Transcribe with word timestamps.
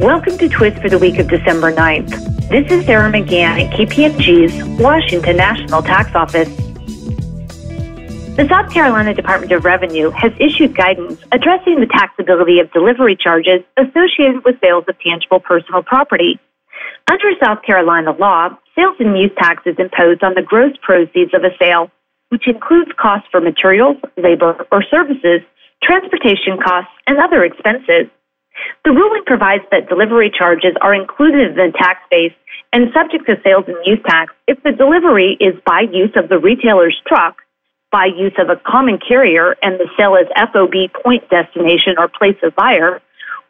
Welcome 0.00 0.36
to 0.36 0.48
Twist 0.50 0.76
for 0.82 0.90
the 0.90 0.98
week 0.98 1.18
of 1.18 1.26
December 1.26 1.72
9th. 1.72 2.50
This 2.50 2.70
is 2.70 2.84
Sarah 2.84 3.10
McGahan 3.10 3.64
at 3.64 3.72
KPMG's 3.72 4.78
Washington 4.78 5.38
National 5.38 5.80
Tax 5.80 6.14
Office. 6.14 6.50
The 8.36 8.46
South 8.46 8.70
Carolina 8.70 9.14
Department 9.14 9.52
of 9.52 9.64
Revenue 9.64 10.10
has 10.10 10.32
issued 10.38 10.76
guidance 10.76 11.18
addressing 11.32 11.80
the 11.80 11.86
taxability 11.86 12.60
of 12.60 12.70
delivery 12.72 13.16
charges 13.16 13.64
associated 13.78 14.44
with 14.44 14.60
sales 14.60 14.84
of 14.86 14.98
tangible 15.00 15.40
personal 15.40 15.82
property. 15.82 16.38
Under 17.10 17.30
South 17.42 17.62
Carolina 17.62 18.12
law, 18.12 18.50
sales 18.74 18.96
and 19.00 19.16
use 19.16 19.32
tax 19.38 19.62
is 19.64 19.76
imposed 19.78 20.22
on 20.22 20.34
the 20.34 20.42
gross 20.42 20.76
proceeds 20.82 21.32
of 21.32 21.42
a 21.42 21.56
sale, 21.58 21.90
which 22.28 22.46
includes 22.46 22.90
costs 23.00 23.28
for 23.30 23.40
materials, 23.40 23.96
labor, 24.18 24.66
or 24.70 24.82
services, 24.90 25.40
transportation 25.82 26.58
costs, 26.62 26.92
and 27.06 27.16
other 27.18 27.44
expenses. 27.44 28.10
The 28.84 28.92
ruling 28.92 29.24
provides 29.26 29.64
that 29.70 29.88
delivery 29.88 30.30
charges 30.30 30.72
are 30.80 30.94
included 30.94 31.50
in 31.50 31.56
the 31.56 31.72
tax 31.76 32.00
base 32.10 32.32
and 32.72 32.92
subject 32.92 33.26
to 33.26 33.40
sales 33.42 33.64
and 33.66 33.76
use 33.84 33.98
tax 34.06 34.32
if 34.46 34.62
the 34.62 34.72
delivery 34.72 35.36
is 35.40 35.54
by 35.64 35.82
use 35.92 36.12
of 36.16 36.28
the 36.28 36.38
retailer's 36.38 37.00
truck, 37.06 37.42
by 37.90 38.06
use 38.06 38.34
of 38.38 38.50
a 38.50 38.56
common 38.56 38.98
carrier 38.98 39.56
and 39.62 39.78
the 39.80 39.88
sale 39.96 40.14
is 40.16 40.26
FOB 40.52 40.92
point 41.02 41.28
destination 41.30 41.94
or 41.98 42.08
place 42.08 42.36
of 42.42 42.54
buyer, 42.54 43.00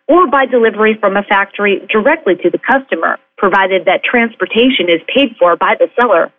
or 0.09 0.27
by 0.29 0.47
delivery 0.47 0.97
from 1.01 1.17
a 1.17 1.23
factory 1.23 1.85
directly 1.91 2.37
to 2.37 2.51
the 2.51 2.59
customer, 2.59 3.19
provided 3.37 3.85
that 3.87 4.05
transportation 4.05 4.89
is 4.89 5.01
paid 5.13 5.35
for 5.39 5.57
by 5.57 5.75
the 5.79 5.91
seller. 6.01 6.33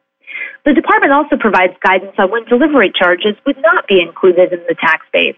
The 0.65 0.73
department 0.73 1.13
also 1.13 1.37
provides 1.37 1.73
guidance 1.81 2.15
on 2.17 2.31
when 2.31 2.45
delivery 2.45 2.91
charges 2.93 3.35
would 3.45 3.57
not 3.61 3.87
be 3.87 4.01
included 4.01 4.53
in 4.53 4.59
the 4.67 4.75
tax 4.75 5.05
base. 5.11 5.35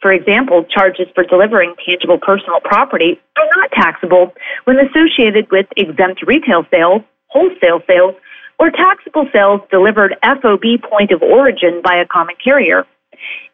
For 0.00 0.12
example, 0.12 0.64
charges 0.64 1.08
for 1.14 1.24
delivering 1.24 1.74
tangible 1.84 2.18
personal 2.18 2.60
property 2.64 3.20
are 3.36 3.48
not 3.56 3.70
taxable 3.72 4.32
when 4.64 4.78
associated 4.78 5.50
with 5.50 5.66
exempt 5.76 6.22
retail 6.26 6.64
sales, 6.70 7.02
wholesale 7.26 7.82
sales, 7.86 8.14
or 8.58 8.70
taxable 8.70 9.26
sales 9.32 9.60
delivered 9.70 10.16
FOB 10.22 10.80
point 10.88 11.12
of 11.12 11.22
origin 11.22 11.80
by 11.82 11.96
a 11.96 12.06
common 12.06 12.34
carrier. 12.42 12.86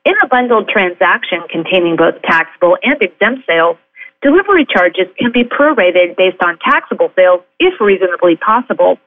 In 0.04 0.14
a 0.22 0.28
bundled 0.28 0.68
transaction 0.68 1.40
containing 1.50 1.96
both 1.96 2.20
taxable 2.22 2.78
and 2.82 3.00
exempt 3.02 3.44
sales, 3.46 3.76
delivery 4.22 4.66
charges 4.66 5.06
can 5.18 5.32
be 5.32 5.42
prorated 5.42 6.16
based 6.16 6.42
on 6.44 6.58
taxable 6.58 7.10
sales 7.16 7.42
if 7.58 7.80
reasonably 7.80 8.36
possible. 8.36 8.98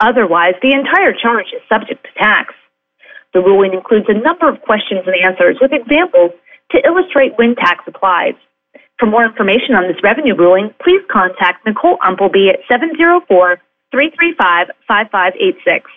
Otherwise, 0.00 0.54
the 0.60 0.72
entire 0.72 1.14
charge 1.14 1.46
is 1.54 1.62
subject 1.68 2.04
to 2.04 2.12
tax. 2.18 2.54
The 3.32 3.40
ruling 3.40 3.72
includes 3.72 4.06
a 4.08 4.14
number 4.14 4.48
of 4.48 4.60
questions 4.60 5.02
and 5.06 5.16
answers 5.24 5.56
with 5.60 5.72
examples 5.72 6.32
to 6.72 6.86
illustrate 6.86 7.32
when 7.36 7.54
tax 7.54 7.84
applies. 7.86 8.34
For 8.98 9.06
more 9.06 9.24
information 9.24 9.74
on 9.74 9.88
this 9.88 10.02
revenue 10.02 10.34
ruling, 10.34 10.74
please 10.82 11.02
contact 11.10 11.66
Nicole 11.66 11.98
Umpleby 11.98 12.48
at 12.48 12.60
704 12.68 13.60
335 13.90 14.68
5586. 14.88 15.90